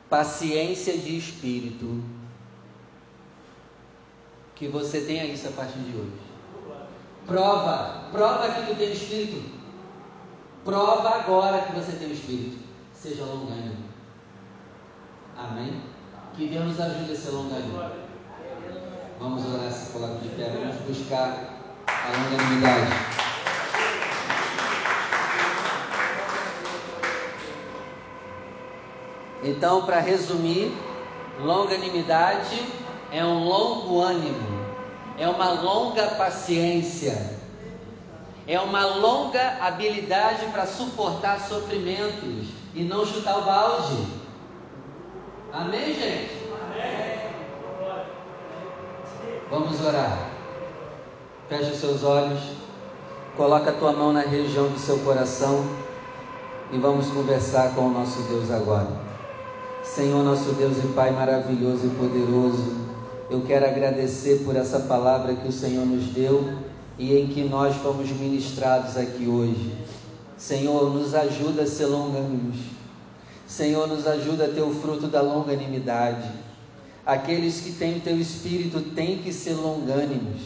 [0.10, 2.04] paciência de espírito.
[4.56, 6.12] Que você tenha isso a partir de hoje.
[7.26, 9.42] Prova, prova que tu tem espírito.
[10.66, 12.58] Prova agora que você tem espírito.
[12.94, 13.89] Seja longânimo.
[15.48, 15.82] Amém?
[16.36, 17.82] Que Deus nos ajude a ser longânimo.
[19.20, 20.50] Vamos orar, se coloca de pé.
[20.50, 23.20] Vamos buscar a longanimidade.
[29.42, 30.78] Então, para resumir,
[31.40, 32.62] longanimidade
[33.10, 34.66] é um longo ânimo,
[35.18, 37.38] é uma longa paciência,
[38.46, 44.19] é uma longa habilidade para suportar sofrimentos e não chutar o balde.
[45.52, 46.48] Amém, gente?
[46.62, 47.20] Amém.
[49.50, 50.30] Vamos orar.
[51.50, 52.40] Feche os seus olhos,
[53.36, 55.66] coloca a tua mão na região do seu coração
[56.72, 58.90] e vamos conversar com o nosso Deus agora.
[59.84, 62.76] Senhor, nosso Deus e Pai maravilhoso e poderoso,
[63.32, 66.54] eu quero agradecer por essa palavra que o Senhor nos deu
[67.00, 69.76] e em que nós fomos ministrados aqui hoje.
[70.38, 72.79] Senhor, nos ajuda a ser longânimos.
[73.50, 76.30] Senhor, nos ajuda a ter o fruto da longanimidade.
[77.04, 80.44] Aqueles que têm teu espírito têm que ser longânimos.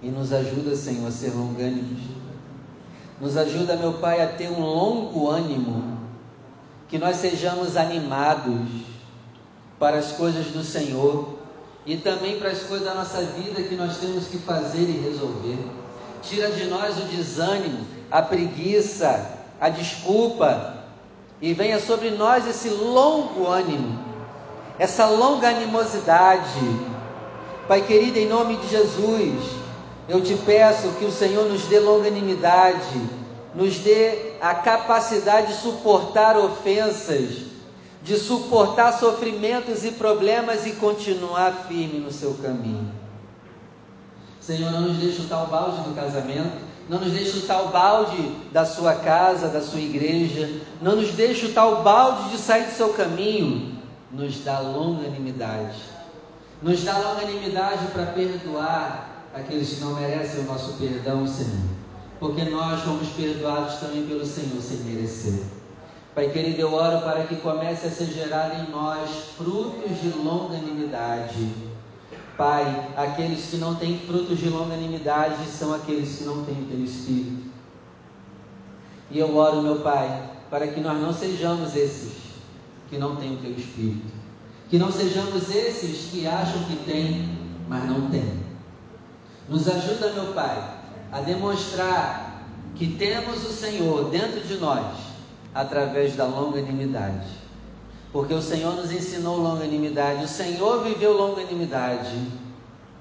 [0.00, 2.00] E nos ajuda, Senhor, a ser longânimos.
[3.20, 5.98] Nos ajuda, meu Pai, a ter um longo ânimo
[6.88, 8.68] que nós sejamos animados
[9.78, 11.38] para as coisas do Senhor,
[11.84, 15.58] e também para as coisas da nossa vida que nós temos que fazer e resolver.
[16.22, 20.81] Tira de nós o desânimo, a preguiça, a desculpa,
[21.42, 23.98] e venha sobre nós esse longo ânimo,
[24.78, 26.60] essa longa animosidade.
[27.66, 29.50] Pai querido, em nome de Jesus,
[30.08, 33.02] eu te peço que o Senhor nos dê longanimidade,
[33.56, 37.46] nos dê a capacidade de suportar ofensas,
[38.04, 42.92] de suportar sofrimentos e problemas e continuar firme no seu caminho.
[44.40, 48.36] Senhor, não nos deixe chutar o balde do casamento, não nos deixe chutar o balde
[48.52, 52.72] da sua casa, da sua igreja, não nos deixe chutar o balde de sair do
[52.72, 53.78] seu caminho,
[54.10, 55.76] nos dá longanimidade,
[56.60, 61.50] nos dá longanimidade para perdoar aqueles que não merecem o nosso perdão, Senhor,
[62.20, 65.42] porque nós fomos perdoados também pelo Senhor sem merecer.
[66.14, 71.71] Pai querido, eu oro para que comece a ser gerado em nós frutos de longanimidade.
[72.36, 76.82] Pai, aqueles que não têm frutos de longanimidade são aqueles que não têm o teu
[76.82, 77.50] Espírito.
[79.10, 82.12] E eu oro, meu Pai, para que nós não sejamos esses
[82.88, 84.12] que não têm o teu Espírito.
[84.70, 88.42] Que não sejamos esses que acham que têm, mas não têm.
[89.48, 94.96] Nos ajuda, meu Pai, a demonstrar que temos o Senhor dentro de nós
[95.54, 97.41] através da longanimidade.
[98.12, 102.14] Porque o Senhor nos ensinou longanimidade, o Senhor viveu longanimidade.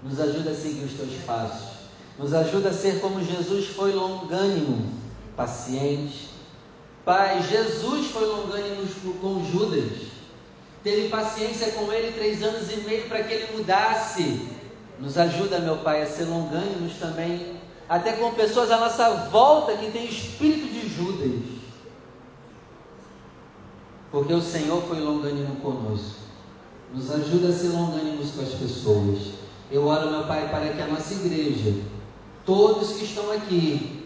[0.01, 1.69] Nos ajuda a seguir os teus passos.
[2.17, 4.89] Nos ajuda a ser como Jesus foi longânimo,
[5.35, 6.29] paciente.
[7.03, 8.87] Pai, Jesus foi longânimo
[9.19, 10.11] com Judas.
[10.81, 14.47] Teve paciência com ele três anos e meio para que ele mudasse.
[14.97, 17.57] Nos ajuda, meu Pai, a ser longânimos também,
[17.89, 21.60] até com pessoas à nossa volta que têm espírito de Judas
[24.11, 26.19] porque o Senhor foi longânimo conosco.
[26.93, 29.19] Nos ajuda a ser longânimos com as pessoas.
[29.71, 31.73] Eu oro, meu Pai, para que a nossa igreja,
[32.45, 34.05] todos que estão aqui,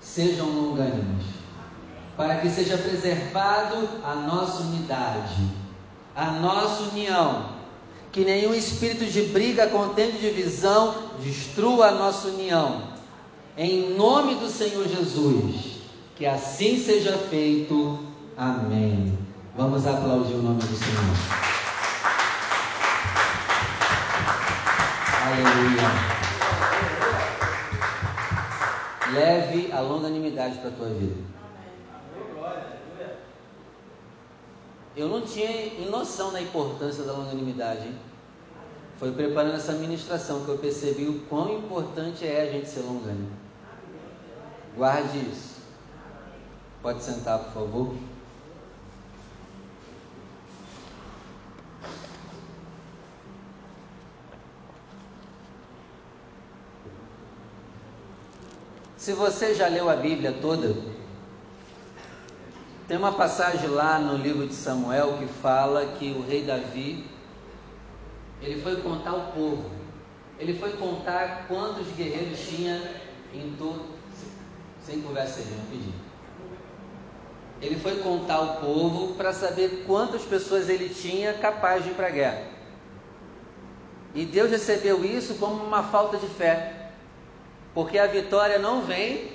[0.00, 1.24] sejam longânimos.
[2.16, 5.42] Para que seja preservado a nossa unidade,
[6.14, 7.54] a nossa união.
[8.12, 12.94] Que nenhum espírito de briga, contende divisão, destrua a nossa união.
[13.58, 15.80] Em nome do Senhor Jesus,
[16.14, 17.98] que assim seja feito.
[18.36, 19.23] Amém.
[19.56, 21.14] Vamos aplaudir o nome do Senhor.
[25.26, 25.82] Aleluia.
[29.12, 31.22] Leve a longanimidade para a tua vida.
[34.96, 37.92] Eu não tinha noção da importância da longanimidade.
[38.98, 43.30] Foi preparando essa ministração que eu percebi o quão importante é a gente ser longânimo.
[44.76, 45.62] Guarde isso.
[46.82, 47.94] Pode sentar, por favor.
[59.04, 60.74] Se você já leu a Bíblia toda,
[62.88, 67.04] tem uma passagem lá no livro de Samuel que fala que o rei Davi
[68.40, 69.70] ele foi contar o povo.
[70.38, 72.80] Ele foi contar quantos guerreiros tinha
[73.34, 73.84] em todo.
[74.86, 75.92] Sem conversa não pedi.
[77.60, 82.06] Ele foi contar o povo para saber quantas pessoas ele tinha capaz de ir para
[82.06, 82.42] a guerra.
[84.14, 86.83] E Deus recebeu isso como uma falta de fé.
[87.74, 89.32] Porque a vitória não vem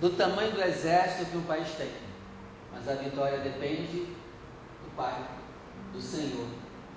[0.00, 1.90] do tamanho do exército que um país tem,
[2.72, 4.06] mas a vitória depende
[4.82, 5.14] do Pai,
[5.92, 6.46] do Senhor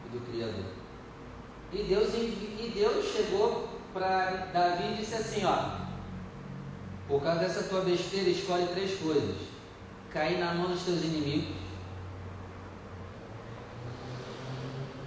[0.05, 0.65] e do Criador.
[1.71, 5.83] E Deus, e Deus chegou para Davi e disse assim: Ó,
[7.07, 9.35] por causa dessa tua besteira, escolhe três coisas:
[10.11, 11.55] cair na mão dos teus inimigos,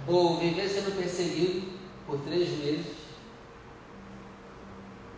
[0.07, 1.67] ou viver sendo perseguido
[2.05, 3.06] por três meses,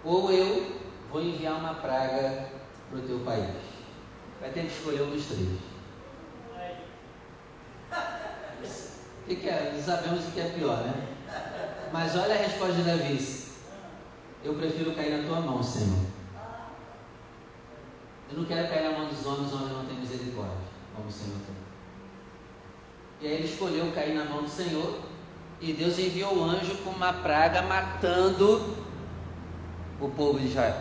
[0.10, 0.66] ou eu
[1.12, 2.50] vou enviar uma praga
[2.90, 3.56] para o teu país.
[4.42, 5.50] Vai ter que escolher um dos três.
[9.22, 9.74] O que, que é?
[9.76, 11.08] Não sabemos o que é pior, né?
[11.94, 13.46] Mas olha a resposta de Davi.
[14.44, 16.00] Eu prefiro cair na tua mão, Senhor.
[18.32, 20.58] Eu não quero cair na mão dos homens, homens não tem misericórdia,
[20.96, 21.56] como o Senhor tem.
[23.22, 25.00] E aí ele escolheu cair na mão do Senhor,
[25.62, 28.79] e Deus enviou o anjo com uma praga matando
[30.00, 30.78] o povo de Israel.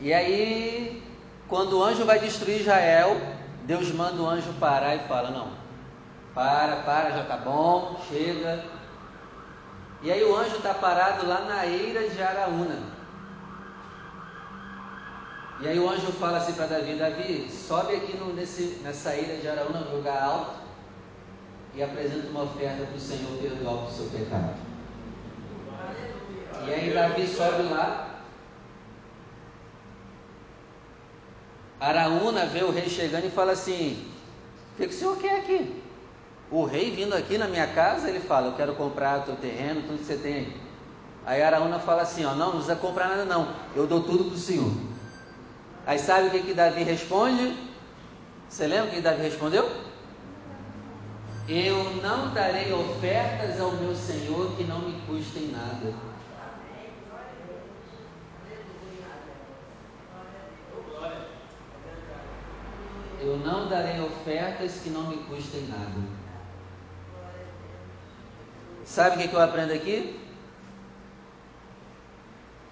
[0.00, 1.02] E aí,
[1.48, 3.16] quando o anjo vai destruir Israel,
[3.64, 5.48] Deus manda o anjo parar e fala: Não,
[6.34, 8.64] para, para, já está bom, chega.
[10.02, 12.96] E aí o anjo está parado lá na eira de Araúna.
[15.60, 19.38] E aí o anjo fala assim para Davi: Davi, sobe aqui no, nesse, nessa ilha
[19.38, 20.56] de Araúna, no lugar alto,
[21.74, 24.75] e apresenta uma oferta para o Senhor perdoar o seu pecado.
[26.64, 28.06] E aí Davi sobe lá.
[31.78, 34.08] Araúna vê o rei chegando e fala assim:
[34.72, 35.82] O que, o senhor quer aqui?
[36.50, 39.98] O rei vindo aqui na minha casa, ele fala: Eu quero comprar teu terreno, tudo
[39.98, 40.56] que você tem aí.
[41.26, 43.48] Aí Araúna fala assim: ó, Não, não precisa comprar nada, não.
[43.74, 44.70] Eu dou tudo para o senhor.
[45.86, 47.56] Aí sabe o que, que Davi responde?
[48.48, 49.68] Você lembra o que Davi respondeu?
[51.48, 55.94] Eu não darei ofertas ao meu Senhor que não me custem nada.
[63.26, 66.00] Eu não darei ofertas que não me custem nada.
[68.84, 70.20] Sabe o que, eu aprendo aqui?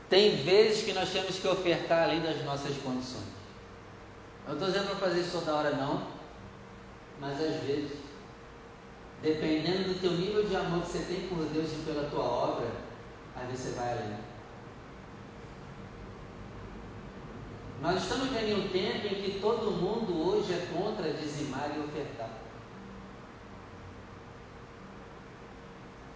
[0.09, 3.26] Tem vezes que nós temos que ofertar além das nossas condições.
[4.46, 6.07] Eu não estou dizendo para fazer isso toda hora, não.
[7.20, 7.98] Mas às vezes,
[9.22, 12.68] dependendo do teu nível de amor que você tem por Deus e pela tua obra,
[13.48, 14.34] vezes você vai além.
[17.85, 22.30] Nós estamos vivendo um tempo em que todo mundo hoje é contra dizimar e ofertar.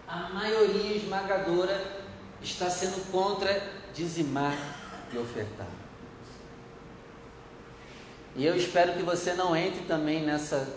[0.09, 1.79] A maioria esmagadora
[2.41, 4.57] está sendo contra dizimar
[5.13, 5.69] e ofertar.
[8.35, 10.75] E eu espero que você não entre também nessa,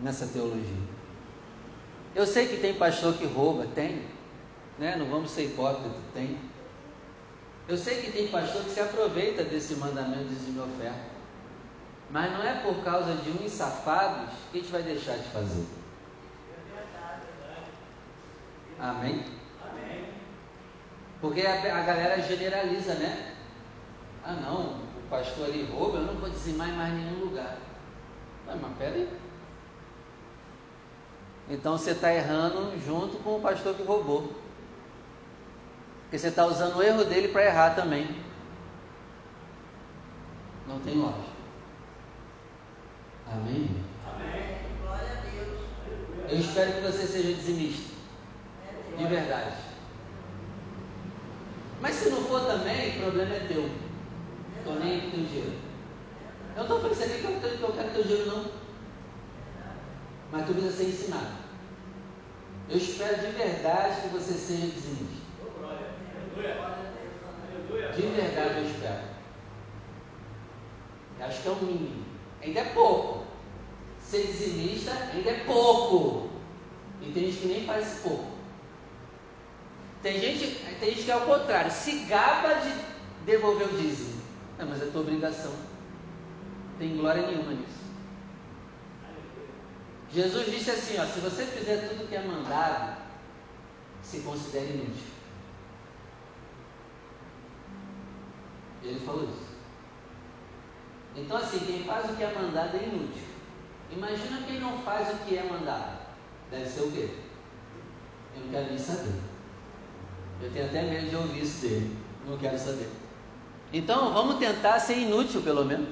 [0.00, 0.88] nessa teologia.
[2.14, 4.06] Eu sei que tem pastor que rouba, tem,
[4.78, 4.96] né?
[4.96, 6.38] não vamos ser hipócritas, tem.
[7.68, 11.12] Eu sei que tem pastor que se aproveita desse mandamento de dizimar e oferta.
[12.10, 15.64] Mas não é por causa de uns safados que a gente vai deixar de fazer.
[18.78, 19.24] Amém?
[21.20, 23.36] Porque a, a galera generaliza, né?
[24.24, 27.56] Ah não, o pastor ali rouba, eu não vou dizimar em mais nenhum lugar.
[28.44, 29.08] Mas, mas peraí.
[31.48, 34.41] Então você está errando junto com o pastor que roubou.
[36.12, 38.06] Porque você está usando o erro dele para errar também.
[40.68, 41.22] Não tem lógica.
[43.32, 43.70] Amém?
[44.06, 44.58] Amém.
[44.82, 45.60] Glória a Deus.
[46.28, 47.94] Eu espero que você seja dizimista.
[48.98, 49.56] De verdade.
[51.80, 53.70] Mas se não for também, o problema é teu.
[54.58, 55.58] Estou nem com teu dinheiro.
[56.54, 58.52] Eu não estou pensando que eu, que eu quero teu dinheiro, não.
[60.30, 61.38] Mas tu precisa ser ensinado.
[62.68, 65.11] Eu espero de verdade que você seja dizimista.
[67.94, 69.02] De verdade eu espero.
[71.18, 72.04] Eu acho que é o mínimo.
[72.42, 73.24] Ainda é pouco.
[74.00, 76.30] Ser dizimista ainda é pouco.
[77.00, 78.32] E tem gente que nem faz pouco.
[80.02, 82.74] Tem gente, tem gente que é o contrário, se gaba de
[83.24, 84.20] devolver o dízimo.
[84.58, 85.52] Não, mas é tua obrigação.
[86.78, 87.82] Tem glória nenhuma nisso.
[90.12, 93.00] Jesus disse assim: ó, se você fizer tudo que é mandado,
[94.02, 95.12] se considere inútil.
[98.84, 99.52] Ele falou isso.
[101.16, 103.22] Então, assim, quem faz o que é mandado é inútil.
[103.90, 105.98] Imagina quem não faz o que é mandado.
[106.50, 107.10] Deve ser o quê?
[108.34, 109.20] Eu não quero nem saber.
[110.40, 111.96] Eu tenho até medo de ouvir isso dele.
[112.26, 112.88] Não quero saber.
[113.72, 115.88] Então, vamos tentar ser inútil, pelo menos.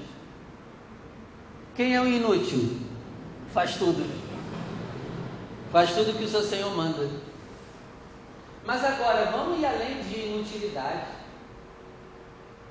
[1.75, 2.81] Quem é o inútil?
[3.53, 4.05] Faz tudo.
[5.71, 7.09] Faz tudo que o seu Senhor manda.
[8.65, 11.20] Mas agora, vamos ir além de inutilidade.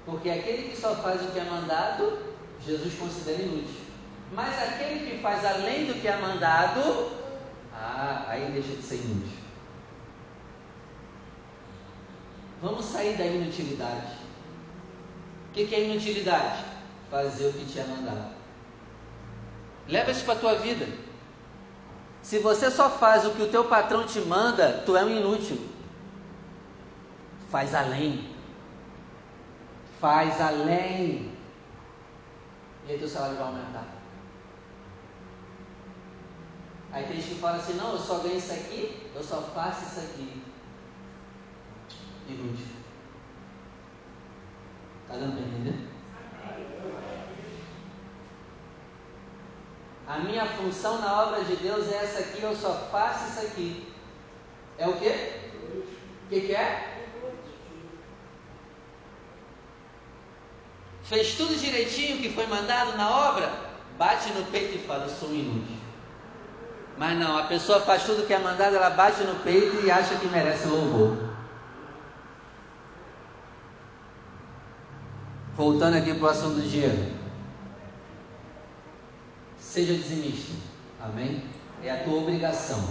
[0.09, 2.19] Porque aquele que só faz o que é mandado,
[2.65, 3.81] Jesus considera inútil.
[4.33, 7.11] Mas aquele que faz além do que é mandado,
[7.73, 9.37] ah, aí deixa de ser inútil.
[12.61, 14.13] Vamos sair da inutilidade.
[15.49, 16.65] O que, que é inutilidade?
[17.09, 18.33] Fazer o que te é mandado.
[19.87, 20.87] Leva isso para a tua vida.
[22.21, 25.57] Se você só faz o que o teu patrão te manda, tu é um inútil.
[27.49, 28.28] Faz além.
[29.99, 31.33] Faz além.
[32.87, 33.85] E aí teu salário vai aumentar.
[36.91, 39.85] Aí tem gente que fala assim, não, eu só ganho isso aqui, eu só faço
[39.85, 40.43] isso aqui
[42.27, 42.65] inútil.
[45.03, 45.89] Está dando para entender?
[50.07, 53.93] A minha função na obra de Deus é essa aqui, eu só faço isso aqui.
[54.77, 55.33] É o quê?
[56.25, 56.88] O que, que é?
[61.09, 63.51] Fez tudo direitinho que foi mandado na obra?
[63.97, 65.75] Bate no peito e fala, sou inútil.
[66.99, 70.15] Mas não, a pessoa faz tudo que é mandado, ela bate no peito e acha
[70.17, 71.17] que merece louvor.
[75.55, 77.11] Voltando aqui para o assunto do dinheiro.
[79.57, 80.53] Seja dizimista.
[81.01, 81.43] Amém?
[81.83, 82.87] É a tua obrigação.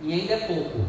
[0.00, 0.86] E ainda é pouco.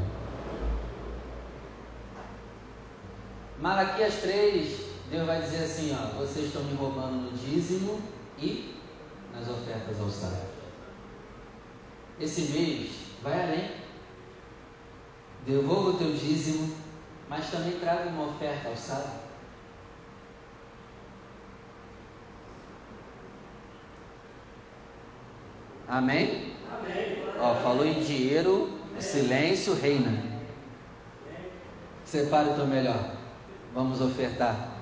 [3.60, 4.83] Malaquias 3,
[5.14, 8.02] Deus vai dizer assim: ó, vocês estão me roubando no dízimo
[8.40, 8.74] e
[9.32, 10.50] nas ofertas ao sábado.
[12.20, 12.92] Esse mês
[13.22, 13.72] vai além.
[15.46, 16.76] Devolva o teu dízimo,
[17.30, 19.22] mas também traga uma oferta ao sábado.
[25.88, 26.56] Amém?
[26.72, 27.24] Amém.
[27.40, 30.24] Ó, falou em dinheiro, o silêncio reina.
[32.04, 33.16] Separe o teu melhor.
[33.76, 34.73] Vamos ofertar.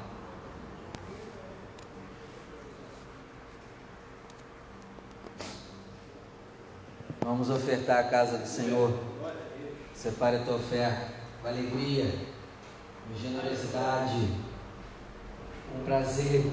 [7.23, 8.91] Vamos ofertar a casa do Senhor.
[9.93, 12.11] Separe a tua oferta com alegria,
[13.07, 14.27] com generosidade,
[15.71, 16.51] com prazer.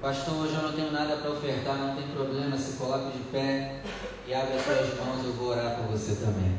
[0.00, 3.82] Pastor, hoje eu não tenho nada para ofertar, não tem problema, se coloque de pé
[4.28, 6.56] e abre as suas mãos, eu vou orar por você também.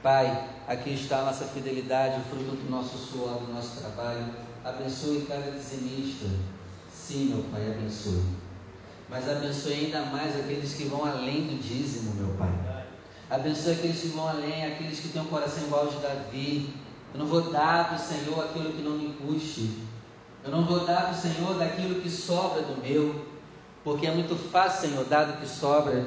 [0.00, 4.32] Pai, aqui está a nossa fidelidade, o fruto do nosso suor, do nosso trabalho.
[4.64, 6.26] Abençoe cada dizimista.
[7.10, 8.22] Sim, meu Pai, abençoe.
[9.08, 12.86] Mas abençoe ainda mais aqueles que vão além do dízimo, meu Pai.
[13.28, 16.72] Abençoe aqueles que vão além, aqueles que têm um coração igual de Davi.
[17.12, 19.72] Eu não vou dar para o Senhor aquilo que não me custe.
[20.44, 23.26] Eu não vou dar para o Senhor daquilo que sobra do meu,
[23.82, 26.06] porque é muito fácil, Senhor, dar do que sobra,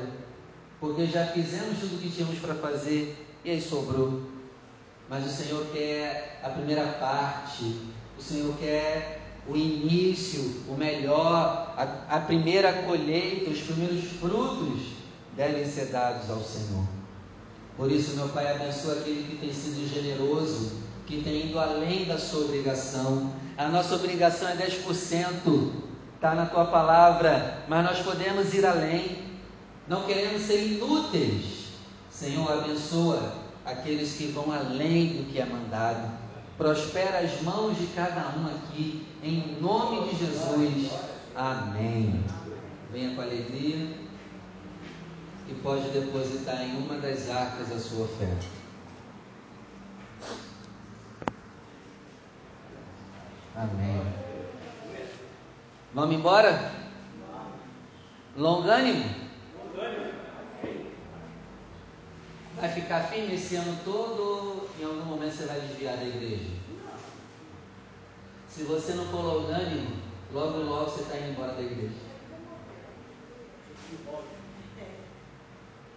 [0.80, 4.22] porque já fizemos tudo o que tínhamos para fazer e aí sobrou.
[5.10, 7.76] Mas o Senhor quer a primeira parte,
[8.18, 14.94] o Senhor quer o início, o melhor, a, a primeira colheita, os primeiros frutos
[15.36, 16.86] devem ser dados ao Senhor.
[17.76, 20.74] Por isso, meu Pai, abençoa aquele que tem sido generoso,
[21.06, 25.72] que tem ido além da sua obrigação, a nossa obrigação é 10%,
[26.16, 29.24] está na tua palavra, mas nós podemos ir além.
[29.88, 31.68] Não queremos ser inúteis.
[32.10, 33.34] Senhor, abençoa
[33.66, 36.23] aqueles que vão além do que é mandado.
[36.64, 40.94] Prospera as mãos de cada um aqui, em nome de Jesus.
[41.36, 42.24] Amém.
[42.90, 43.98] Venha com alegria
[45.50, 48.46] e pode depositar em uma das arcas a sua oferta.
[53.58, 54.02] Amém.
[55.94, 56.72] Vamos embora?
[58.38, 59.23] Longânimo?
[62.64, 66.50] Vai ficar firme esse ano todo ou em algum momento você vai desviar da igreja?
[68.48, 69.98] Se você não for longânimo,
[70.32, 71.94] logo logo você está indo embora da igreja.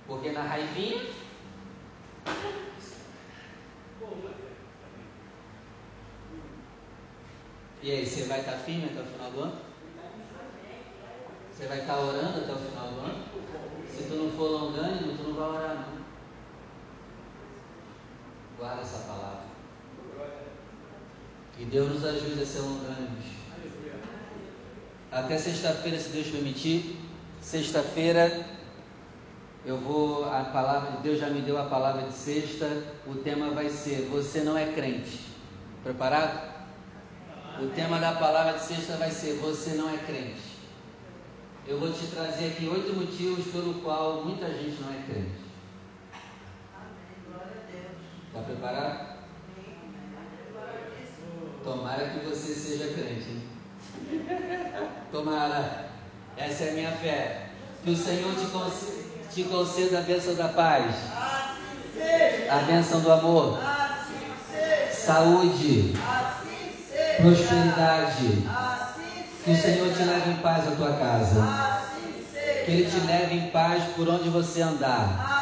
[0.09, 1.07] Porque na raivinha
[7.81, 9.61] E aí, você vai estar firme até o final do ano?
[11.53, 13.25] Você vai estar orando até o final do ano?
[13.89, 15.86] Se tu não for longânimo, tu não vai orar não.
[18.59, 19.47] Guarda essa palavra.
[21.57, 23.25] Que Deus nos ajude a ser longânimos.
[25.11, 26.99] Até sexta-feira, se Deus permitir.
[27.41, 28.47] Sexta-feira
[29.67, 32.85] eu vou, a palavra de Deus já me deu a palavra de sexta.
[33.07, 35.19] O tema vai ser: Você não é crente.
[35.83, 36.55] Preparado?
[37.61, 40.57] O tema da palavra de sexta vai ser: Você não é crente.
[41.67, 45.46] Eu vou te trazer aqui oito motivos pelo qual muita gente não é crente.
[48.37, 49.17] Está preparado?
[51.65, 53.31] Tomara que você seja crente.
[53.31, 54.89] Hein?
[55.11, 55.87] Tomara.
[56.37, 57.47] Essa é a minha fé.
[57.83, 60.95] Que o Senhor te conceda, te conceda a bênção da paz.
[62.51, 63.59] A bênção do amor.
[64.93, 65.95] Saúde
[67.17, 68.45] prosperidade.
[69.45, 71.81] Que o Senhor te leve em paz à tua casa.
[72.67, 75.36] Que Ele te leve em paz por onde você andar.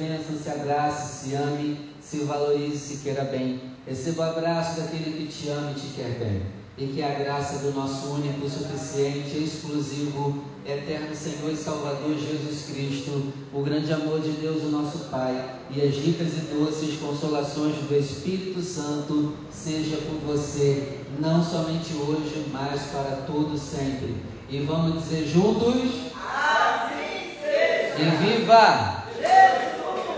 [0.00, 3.60] Bênçãos, se abrace, se ame, se valorize, se queira bem.
[3.86, 6.42] Receba o abraço daquele que te ama e te quer bem.
[6.78, 13.30] E que a graça do nosso único, suficiente, exclusivo, eterno Senhor e Salvador Jesus Cristo,
[13.52, 17.94] o grande amor de Deus, o nosso Pai, e as ricas e doces consolações do
[17.94, 24.16] Espírito Santo seja com você, não somente hoje, mas para todo sempre.
[24.48, 28.00] E vamos dizer juntos: Assim seja.
[28.00, 28.99] E viva!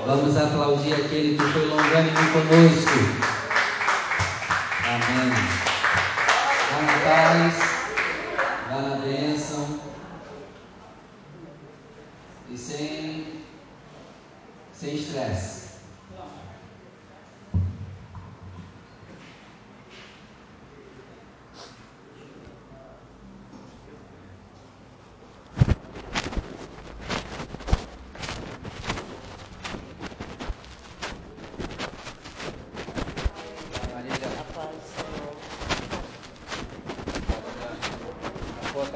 [0.05, 2.91] Vamos aplaudir aquele que foi longânimo conosco.
[4.85, 5.33] Amém.
[6.71, 7.55] Vá na paz,
[8.69, 9.81] vá na bênção
[12.51, 13.45] e sem
[14.73, 15.52] sem estresse.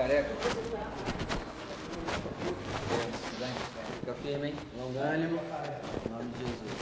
[0.07, 0.31] Careca.
[4.01, 4.55] Fica firme, hein?
[4.79, 5.41] Longânimo.
[6.07, 6.73] Em nome de Jesus.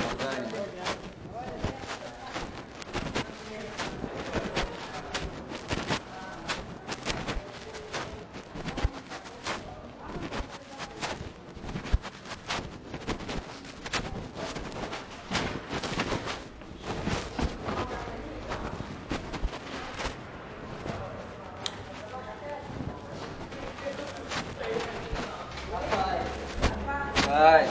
[0.00, 0.70] Longânimo.
[27.40, 27.64] Vai.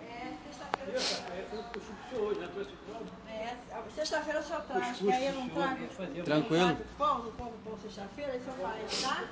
[0.00, 0.98] É, sexta-feira.
[3.28, 5.86] É, sexta-feira o senhor traz, que aí eu não trago.
[6.24, 6.76] Tranquilo.
[6.96, 9.24] Pão, não como pão sexta-feira, aí senhor faz, tá?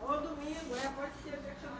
[0.00, 1.74] Ou domingo, é, pode ser, senhor